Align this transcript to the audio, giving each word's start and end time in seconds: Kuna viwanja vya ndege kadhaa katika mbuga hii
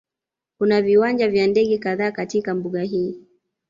Kuna 0.57 0.81
viwanja 0.81 1.27
vya 1.27 1.47
ndege 1.47 1.77
kadhaa 1.77 2.11
katika 2.11 2.55
mbuga 2.55 2.81
hii 2.81 3.23